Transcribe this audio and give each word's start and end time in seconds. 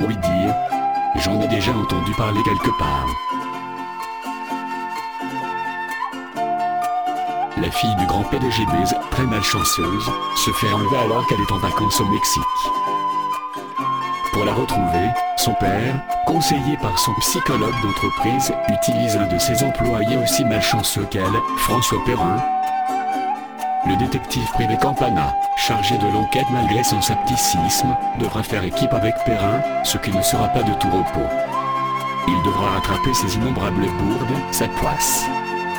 Oui 0.00 0.16
dire. 0.16 0.54
J'en 1.16 1.40
ai 1.40 1.48
déjà 1.48 1.72
entendu 1.72 2.12
parler 2.12 2.40
quelque 2.44 2.78
part. 2.78 3.06
La 7.56 7.70
fille 7.72 7.96
du 7.96 8.06
grand 8.06 8.22
PDG 8.24 8.64
Biz, 8.66 8.94
très 9.10 9.24
malchanceuse, 9.24 10.10
se 10.36 10.50
fait 10.52 10.72
enlever 10.72 10.96
alors 10.96 11.26
qu'elle 11.26 11.40
est 11.40 11.52
en 11.52 11.58
vacances 11.58 12.00
au 12.00 12.06
Mexique. 12.06 12.42
Pour 14.32 14.44
la 14.44 14.54
retrouver, 14.54 15.08
son 15.36 15.54
père, 15.54 16.00
conseillé 16.24 16.76
par 16.80 16.96
son 16.98 17.12
psychologue 17.20 17.74
d'entreprise, 17.82 18.52
utilise 18.68 19.16
un 19.16 19.26
de 19.26 19.38
ses 19.38 19.64
employés 19.64 20.16
aussi 20.18 20.44
malchanceux 20.44 21.06
qu'elle, 21.10 21.24
François 21.56 21.98
Perrin. 22.04 22.36
Le 23.88 23.96
détective 23.96 24.46
privé 24.52 24.76
Campana, 24.78 25.34
chargé 25.56 25.96
de 25.96 26.06
l'enquête 26.12 26.50
malgré 26.52 26.84
son 26.84 27.00
scepticisme, 27.00 27.96
devra 28.20 28.42
faire 28.42 28.62
équipe 28.62 28.92
avec 28.92 29.14
Perrin, 29.24 29.62
ce 29.82 29.96
qui 29.96 30.10
ne 30.10 30.20
sera 30.20 30.46
pas 30.48 30.62
de 30.62 30.74
tout 30.74 30.90
repos. 30.90 31.26
Il 32.28 32.42
devra 32.44 32.72
rattraper 32.72 33.14
ses 33.14 33.36
innombrables 33.36 33.86
bourdes, 33.98 34.52
sa 34.52 34.68
poisse. 34.68 35.24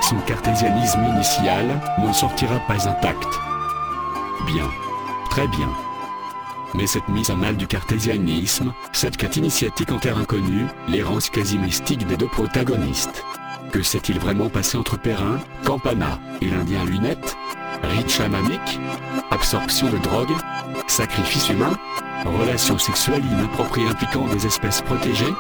Son 0.01 0.17
cartésianisme 0.25 1.03
initial 1.03 1.67
n'en 1.99 2.11
sortira 2.11 2.57
pas 2.67 2.87
intact. 2.87 3.27
Bien. 4.47 4.65
Très 5.29 5.47
bien. 5.47 5.69
Mais 6.73 6.87
cette 6.87 7.07
mise 7.09 7.29
à 7.29 7.35
mal 7.35 7.57
du 7.57 7.67
cartésianisme, 7.67 8.73
cette 8.91 9.17
quête 9.17 9.37
initiatique 9.37 9.91
en 9.91 9.99
terre 9.99 10.17
inconnue, 10.17 10.65
l'errance 10.87 11.29
quasi 11.29 11.59
mystique 11.59 12.07
des 12.07 12.17
deux 12.17 12.27
protagonistes. 12.27 13.23
Que 13.71 13.83
s'est-il 13.83 14.19
vraiment 14.19 14.49
passé 14.49 14.79
entre 14.79 14.97
Perrin, 14.97 15.37
Campana 15.63 16.17
et 16.41 16.49
l'Indien 16.49 16.83
Lunette 16.85 17.37
Rite 17.89 18.09
chamanique 18.09 18.79
Absorption 19.31 19.89
de 19.89 19.97
drogue 19.97 20.33
Sacrifice 20.87 21.49
humain 21.49 21.77
Relations 22.25 22.77
sexuelles 22.77 23.25
inappropriées 23.25 23.87
impliquant 23.87 24.27
des 24.27 24.45
espèces 24.45 24.81
protégées 24.81 25.33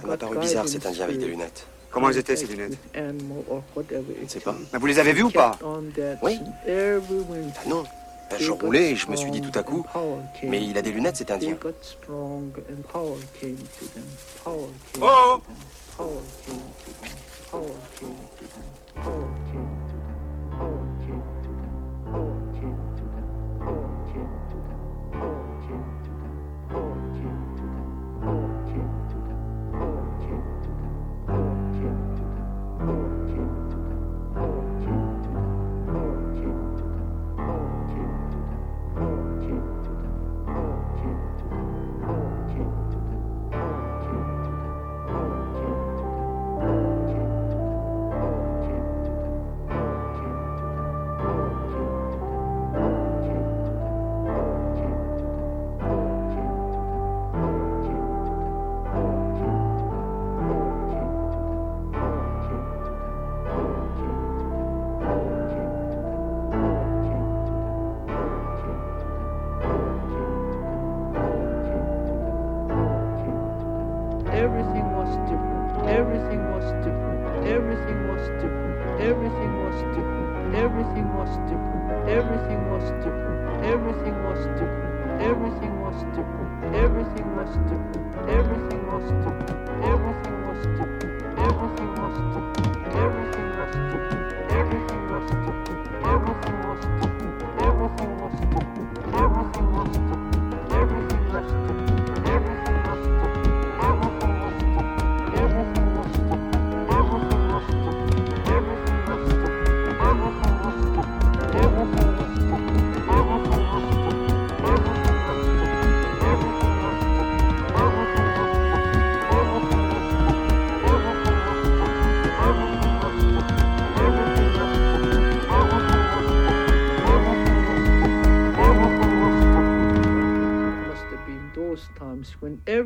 Ça 0.00 0.06
m'a 0.06 0.16
paru 0.16 0.38
bizarre 0.38 0.68
cet 0.68 0.86
Indien 0.86 1.04
avec 1.04 1.18
des 1.18 1.26
lunettes. 1.26 1.66
Comment 1.90 2.08
elles 2.10 2.18
étaient 2.18 2.36
ces 2.36 2.46
lunettes 2.46 2.78
Je 2.94 3.00
ne 3.00 4.28
sais 4.28 4.40
pas. 4.40 4.54
Mais 4.72 4.78
Vous 4.78 4.86
les 4.86 4.98
avez 4.98 5.12
vues 5.12 5.24
ou 5.24 5.30
pas 5.30 5.58
Oui. 6.22 6.40
Ah 6.68 7.68
non. 7.68 7.84
Ben, 8.30 8.38
je 8.40 8.50
roulais 8.50 8.92
et 8.92 8.96
je 8.96 9.06
me 9.08 9.16
suis 9.16 9.30
dit 9.30 9.42
tout 9.42 9.56
à 9.56 9.62
coup, 9.62 9.84
mais 10.42 10.64
il 10.64 10.76
a 10.78 10.82
des 10.82 10.92
lunettes 10.92 11.16
cet 11.16 11.30
Indien. 11.30 11.56
Oh 12.08 12.40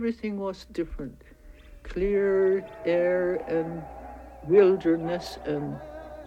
everything 0.08 0.38
was 0.40 0.64
different 0.72 1.22
clear 1.82 2.64
air 2.86 3.34
and 3.46 3.82
wilderness, 4.44 5.38
and 5.44 5.76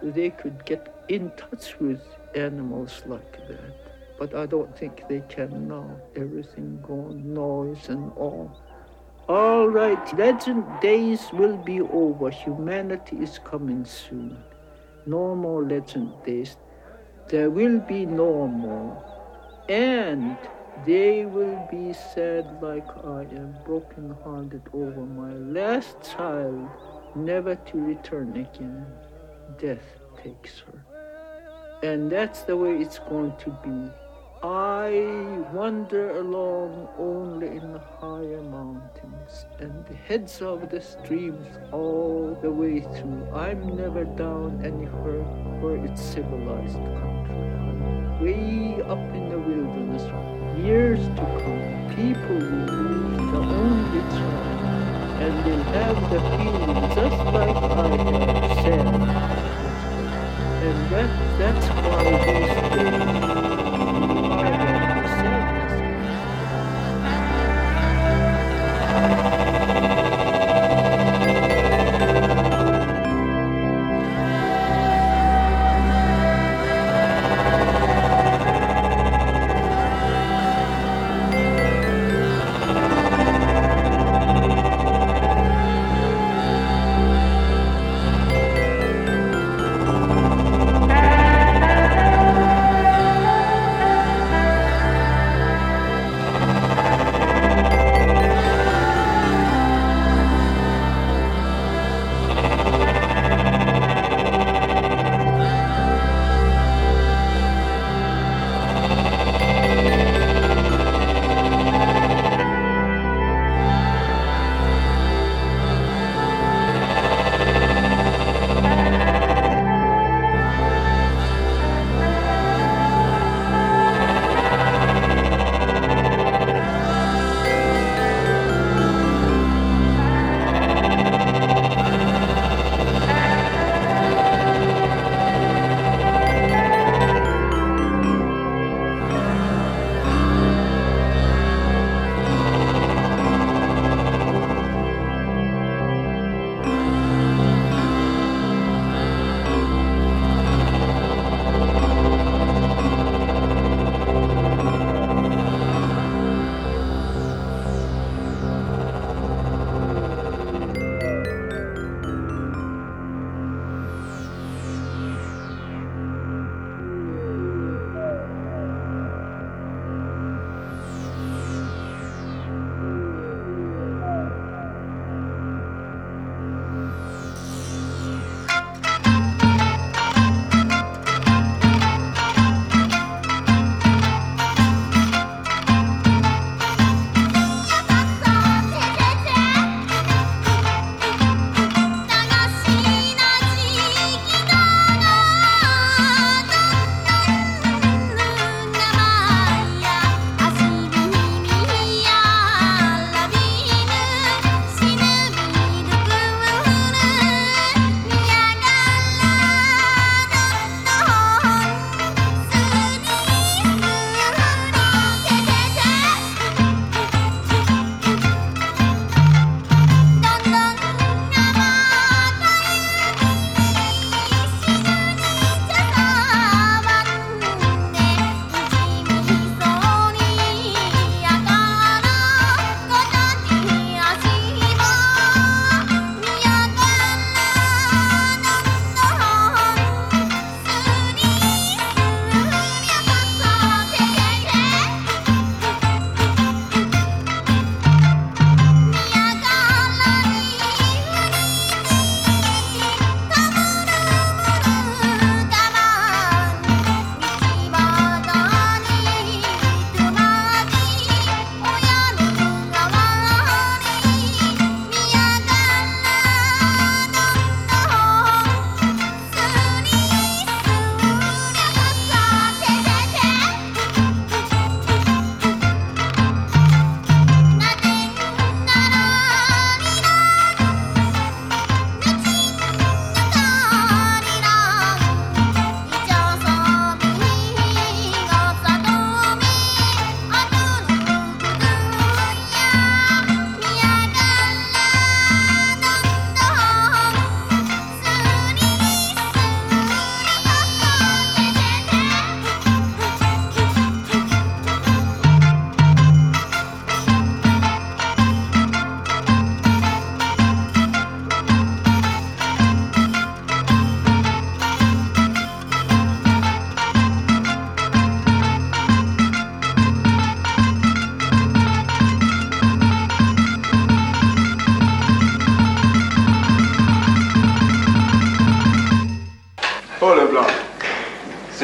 they 0.03 0.29
could 0.29 0.63
get 0.65 1.03
in 1.09 1.31
touch 1.35 1.79
with 1.79 2.01
animals 2.35 3.01
like 3.07 3.33
that. 3.47 3.73
But 4.19 4.35
I 4.35 4.45
don't 4.45 4.77
think 4.77 5.07
they 5.09 5.23
can 5.29 5.67
now. 5.67 5.89
Everything 6.15 6.79
gone, 6.87 7.33
noise 7.33 7.89
and 7.89 8.11
all. 8.17 8.51
All 9.27 9.67
right, 9.67 10.05
legend 10.15 10.63
days 10.79 11.21
will 11.33 11.57
be 11.57 11.81
over. 11.81 12.29
Humanity 12.29 13.17
is 13.17 13.39
coming 13.39 13.83
soon. 13.83 14.37
No 15.07 15.33
more 15.33 15.63
legend 15.63 16.11
days. 16.23 16.55
There 17.29 17.49
will 17.49 17.79
be 17.79 18.05
no 18.05 18.45
more. 18.45 18.93
And 19.67 20.37
they 20.85 21.25
will 21.25 21.67
be 21.69 21.93
sad 21.93 22.61
like 22.61 22.87
I 23.05 23.21
am, 23.21 23.55
broken 23.65 24.15
hearted 24.23 24.63
over 24.73 25.01
my 25.01 25.33
last 25.33 25.95
child, 26.01 26.69
never 27.15 27.55
to 27.55 27.77
return 27.77 28.35
again. 28.35 28.85
Death 29.59 29.99
takes 30.23 30.59
her. 30.59 30.85
And 31.83 32.11
that's 32.11 32.41
the 32.43 32.57
way 32.57 32.77
it's 32.77 32.99
going 32.99 33.33
to 33.37 33.49
be. 33.63 33.91
I 34.43 34.89
wander 35.53 36.17
along 36.17 36.89
only 36.97 37.47
in 37.57 37.73
the 37.73 37.79
higher 37.79 38.41
mountains 38.41 39.45
and 39.59 39.85
the 39.85 39.93
heads 39.93 40.41
of 40.41 40.67
the 40.71 40.81
streams 40.81 41.47
all 41.71 42.35
the 42.41 42.49
way 42.49 42.81
through. 42.81 43.27
I'm 43.35 43.75
never 43.75 44.03
down 44.03 44.65
anywhere 44.65 45.21
where 45.61 45.85
it's 45.85 46.01
civilized 46.01 46.73
country. 46.73 47.35
I'm 47.35 48.19
way 48.19 48.81
up 48.81 48.97
in 49.13 49.29
the 49.29 49.37
wilderness 49.37 50.09
years 50.57 50.99
to 50.99 51.23
come, 51.41 51.93
people 51.95 52.35
will 52.35 52.65
lose 52.67 53.31
the 53.31 53.37
only 53.37 54.01
child, 54.11 55.21
and 55.21 55.33
they'll 55.45 55.63
have 55.63 55.99
the 56.09 56.19
feeling 56.19 56.83
just 56.95 57.19
like 57.33 57.55
I 57.55 57.87
have 57.87 58.63
said. 58.63 58.87
And 60.63 60.79
that, 60.91 61.11
that's 61.39 61.67
why 61.69 62.03
these 62.39 62.50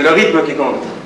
le 0.07 0.13
rythme 0.13 0.43
qui 0.43 0.53
compte. 0.53 0.96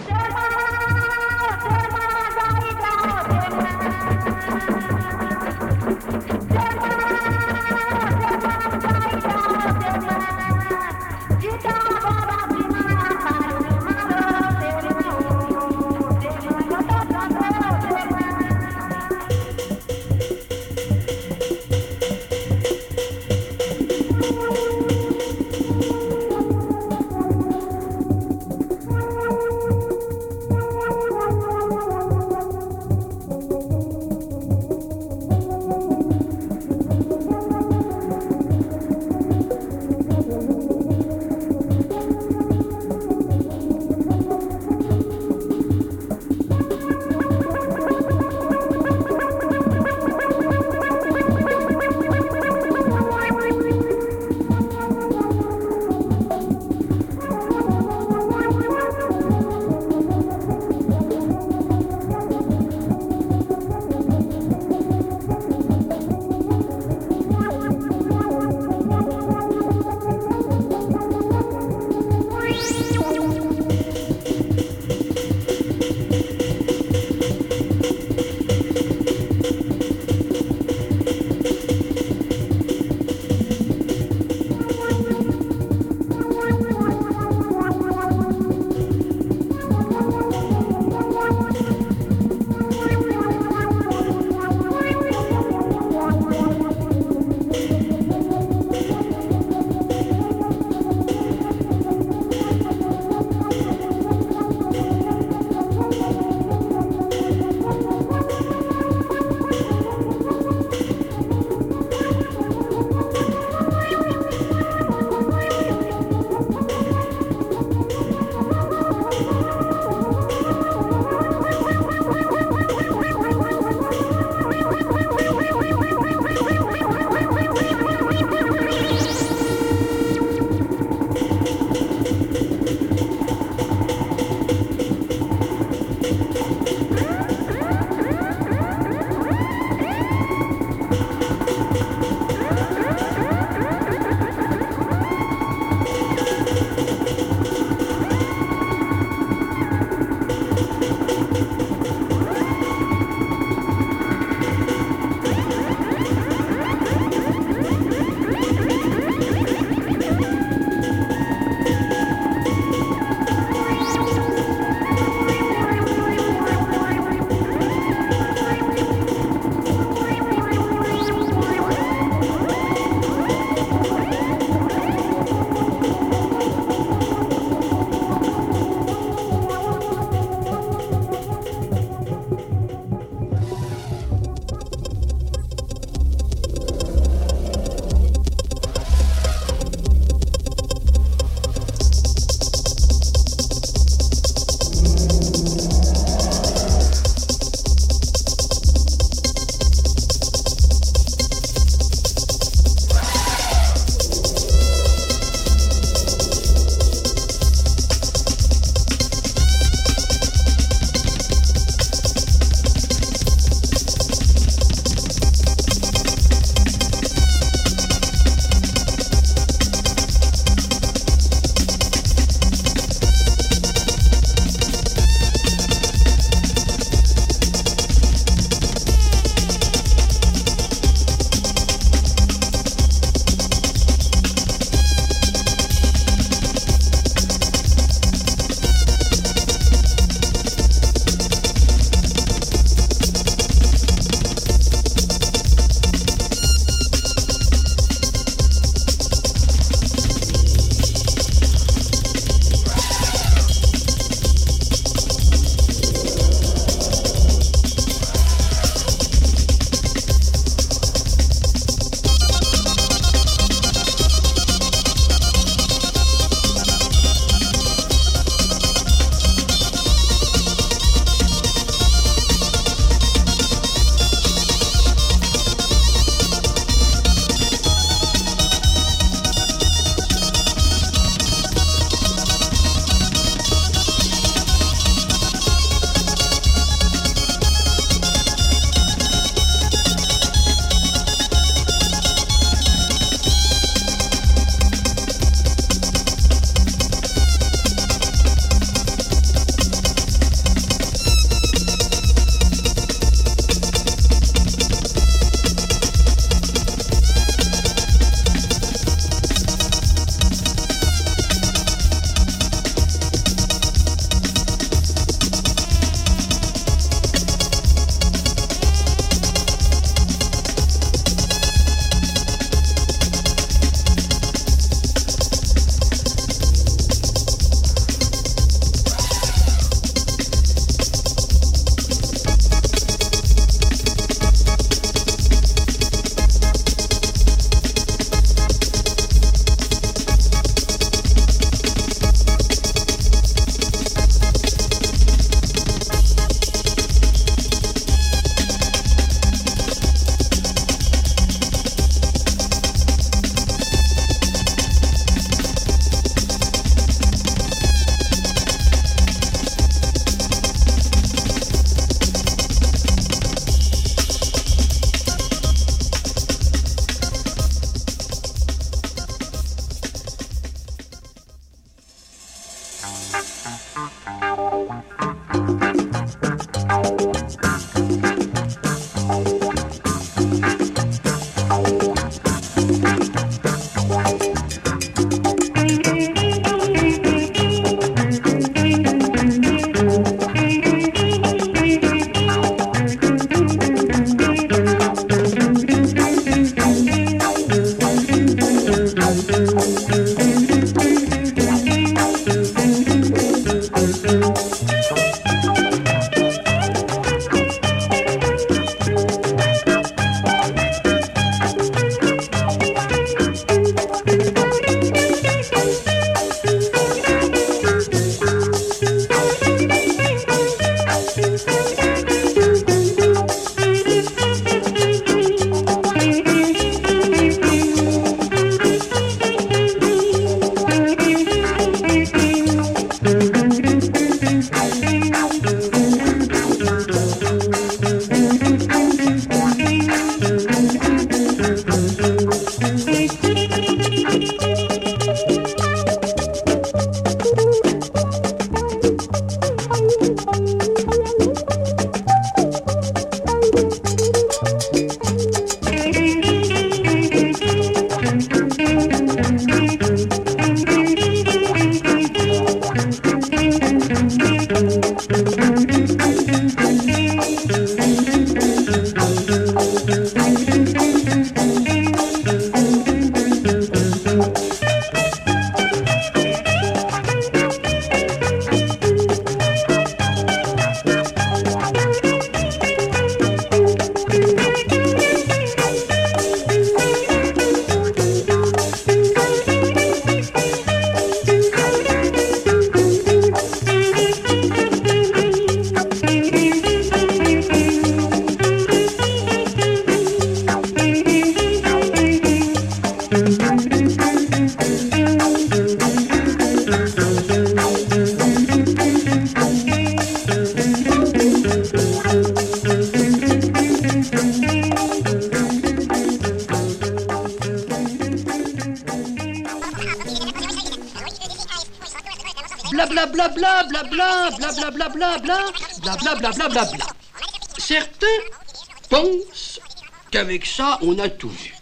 Qu'avec 530.32 530.46
ça, 530.46 530.80
on 530.82 530.98
a 531.00 531.10
tout 531.10 531.30
vu. 531.30 531.54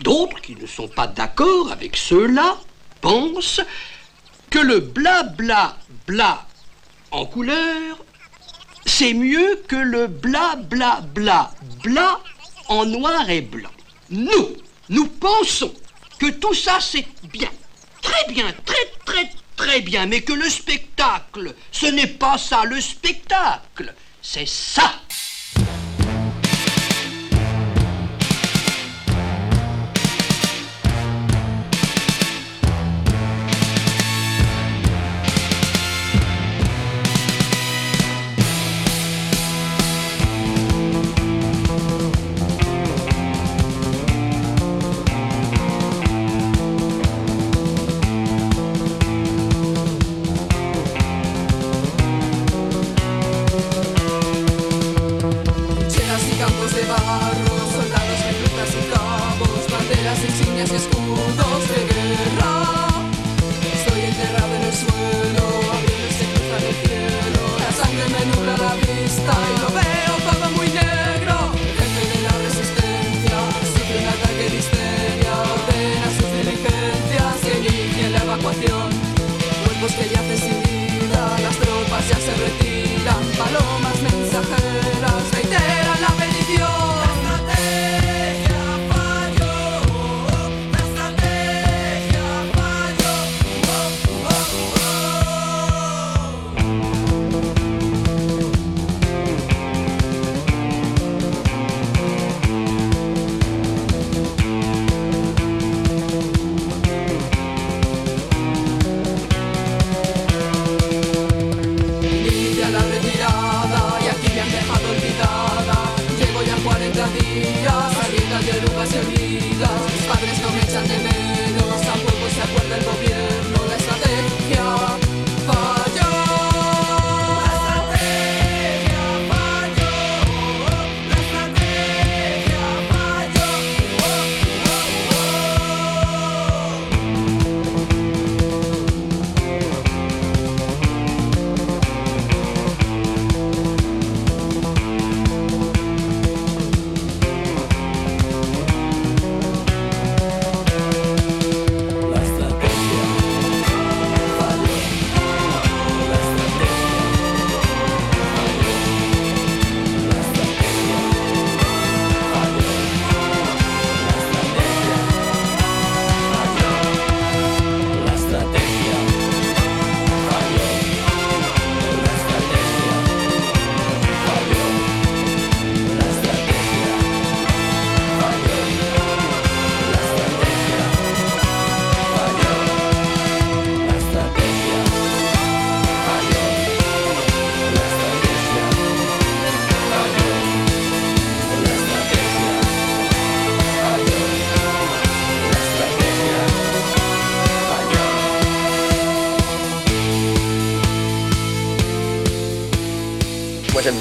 D'autres 0.00 0.40
qui 0.40 0.56
ne 0.56 0.66
sont 0.66 0.88
pas 0.88 1.06
d'accord 1.06 1.70
avec 1.70 1.96
ceux-là 1.96 2.56
pensent 3.02 3.60
que 4.48 4.58
le 4.58 4.80
blabla 4.80 5.76
bla 6.06 6.46
en 7.10 7.26
couleur, 7.26 7.98
c'est 8.86 9.12
mieux 9.12 9.62
que 9.68 9.76
le 9.76 10.06
bla 10.06 10.56
bla 10.56 11.02
bla 11.02 11.50
bla 11.82 12.20
en 12.68 12.86
noir 12.86 13.28
et 13.28 13.42
blanc. 13.42 13.70
Nous, 14.08 14.56
nous 14.88 15.06
pensons 15.06 15.74
que 16.18 16.30
tout 16.30 16.54
ça 16.54 16.78
c'est 16.80 17.06
bien, 17.24 17.50
très 18.00 18.32
bien, 18.32 18.46
très 18.64 18.86
très 19.04 19.30
très 19.56 19.80
bien, 19.82 20.06
mais 20.06 20.22
que 20.22 20.32
le 20.32 20.48
spectacle, 20.48 21.54
ce 21.70 21.86
n'est 21.86 22.06
pas 22.06 22.38
ça, 22.38 22.64
le 22.64 22.80
spectacle, 22.80 23.94
c'est 24.22 24.48
ça. 24.48 24.90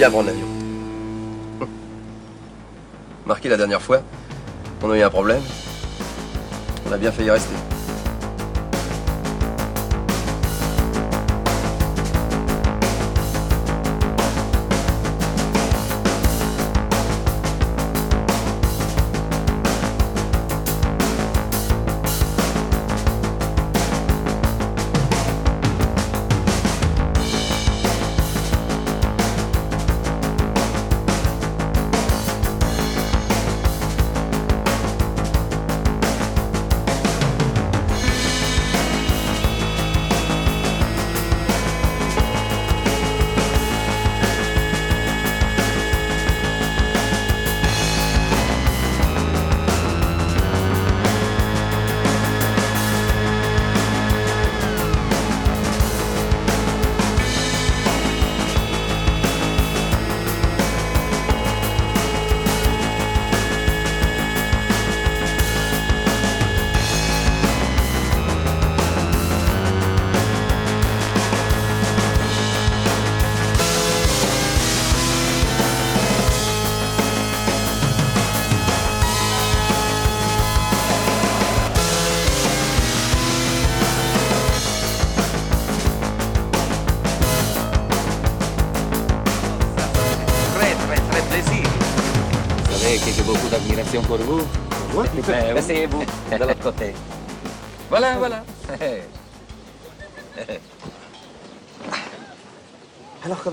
mole. 0.10 0.49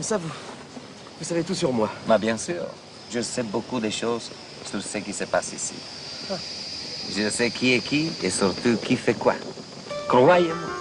Ça, 0.06 0.18
vous, 0.18 0.30
vous 1.18 1.24
savez 1.24 1.42
tout 1.42 1.54
sur 1.54 1.72
moi. 1.72 1.90
Bah, 2.06 2.16
bien 2.16 2.38
sûr. 2.38 2.62
Je 3.12 3.20
sais 3.20 3.42
beaucoup 3.42 3.80
de 3.80 3.90
choses 3.90 4.30
sur 4.64 4.80
ce 4.80 4.98
qui 4.98 5.12
se 5.12 5.24
passe 5.24 5.52
ici. 5.52 5.74
Je 7.16 7.28
sais 7.28 7.50
qui 7.50 7.72
est 7.72 7.80
qui 7.80 8.12
et 8.22 8.30
surtout 8.30 8.76
qui 8.76 8.96
fait 8.96 9.14
quoi. 9.14 9.34
Croyez-moi. 10.08 10.75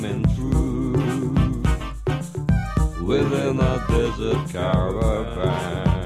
coming 0.00 0.24
through 0.34 0.92
within 3.04 3.60
a 3.60 3.84
desert 3.88 4.48
caravan. 4.50 5.99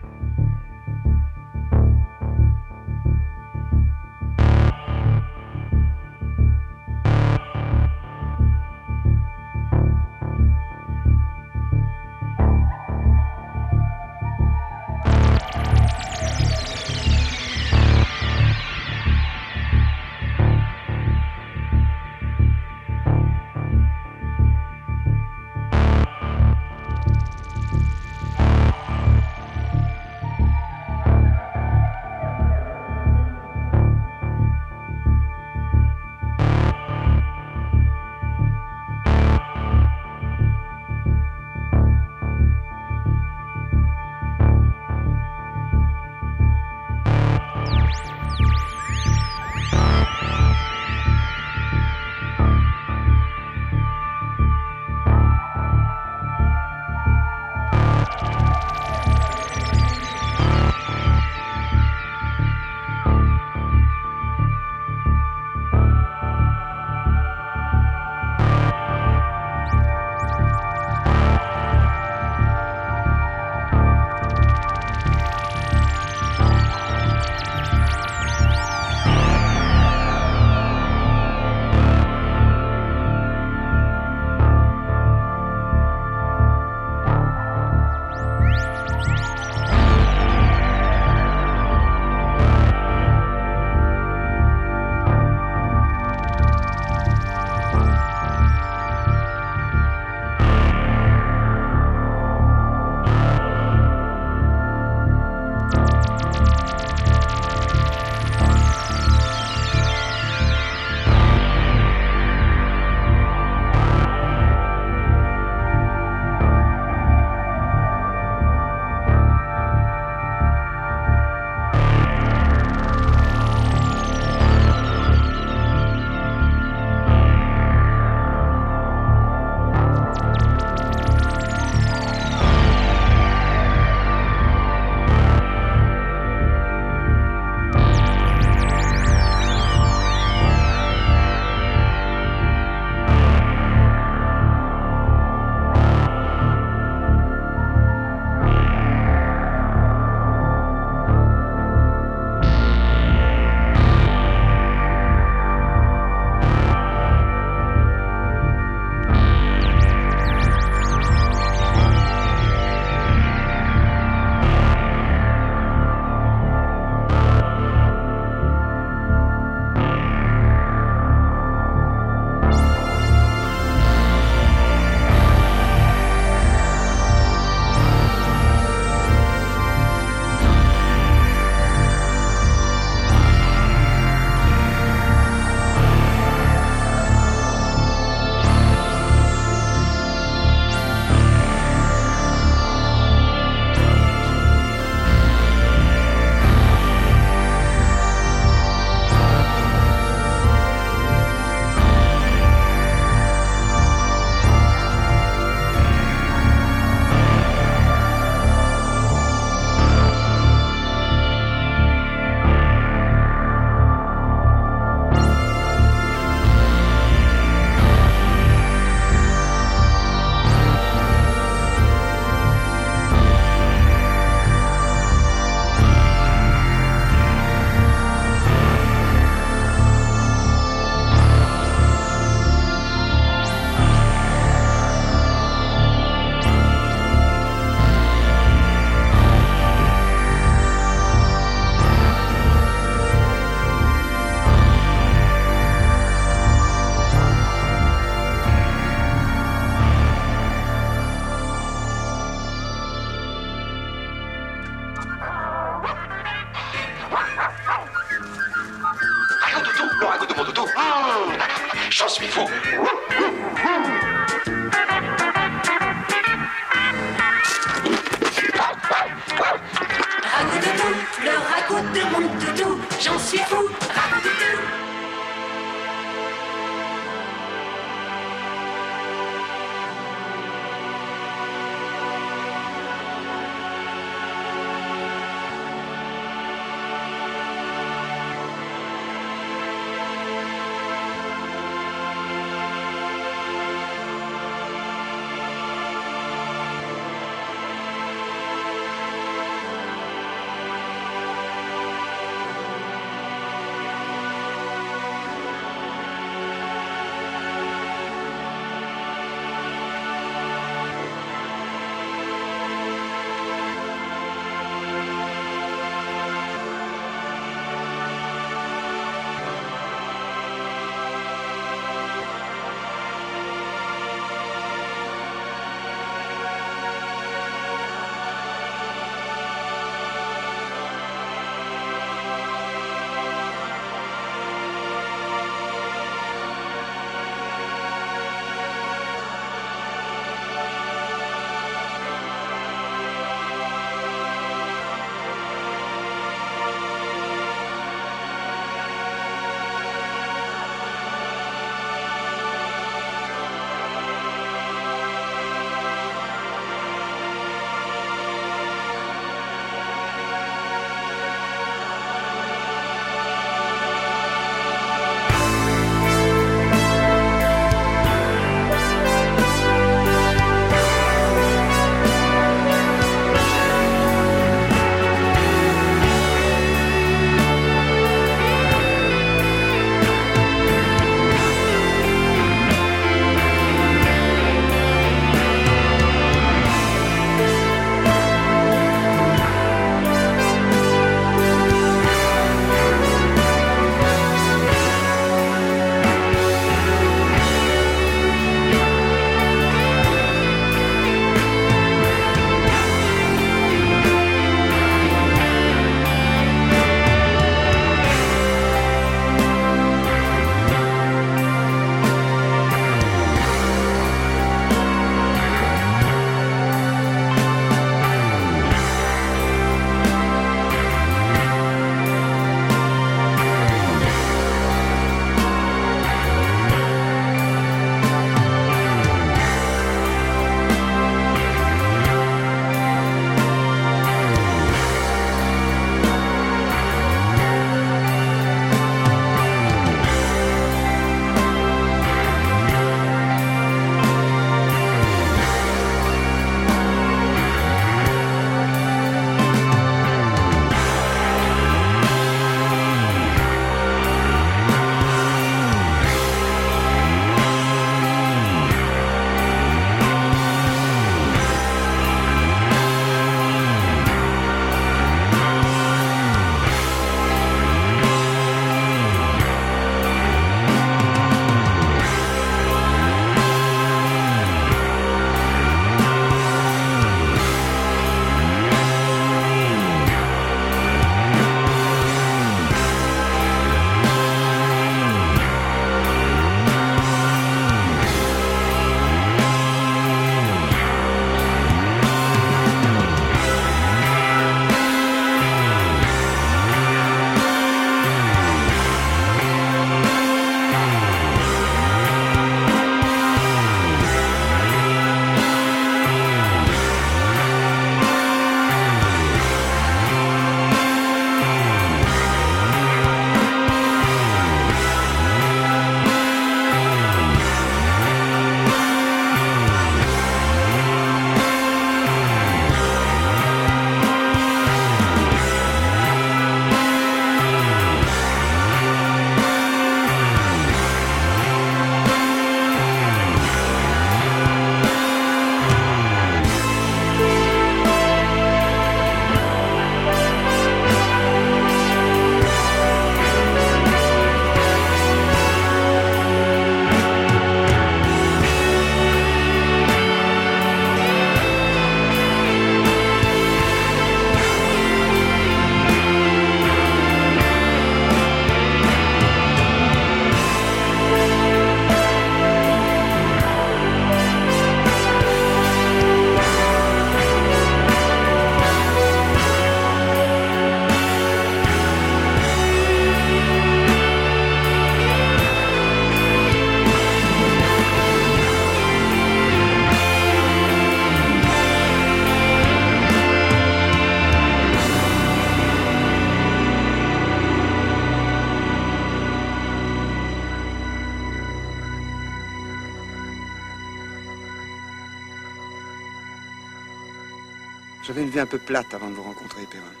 Un 598.41 598.47
peu 598.47 598.57
plate 598.57 598.93
avant 598.93 599.09
de 599.09 599.15
vous 599.15 599.23
rencontrer, 599.23 599.65
Perrin. 599.69 600.00